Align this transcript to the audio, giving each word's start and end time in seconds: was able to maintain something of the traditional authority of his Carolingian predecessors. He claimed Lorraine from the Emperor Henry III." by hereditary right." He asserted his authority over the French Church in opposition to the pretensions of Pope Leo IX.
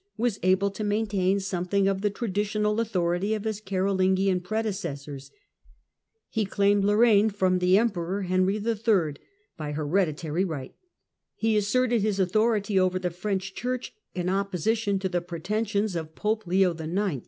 was 0.17 0.39
able 0.41 0.71
to 0.71 0.83
maintain 0.83 1.39
something 1.39 1.87
of 1.87 2.01
the 2.01 2.09
traditional 2.09 2.79
authority 2.79 3.35
of 3.35 3.43
his 3.43 3.61
Carolingian 3.61 4.39
predecessors. 4.39 5.29
He 6.27 6.43
claimed 6.43 6.83
Lorraine 6.83 7.29
from 7.29 7.59
the 7.59 7.77
Emperor 7.77 8.23
Henry 8.23 8.55
III." 8.57 9.13
by 9.59 9.73
hereditary 9.73 10.43
right." 10.43 10.73
He 11.35 11.55
asserted 11.55 12.01
his 12.01 12.19
authority 12.19 12.79
over 12.79 12.97
the 12.97 13.11
French 13.11 13.53
Church 13.53 13.93
in 14.15 14.27
opposition 14.27 14.97
to 14.97 15.07
the 15.09 15.21
pretensions 15.21 15.95
of 15.95 16.15
Pope 16.15 16.47
Leo 16.47 16.73
IX. 16.75 17.19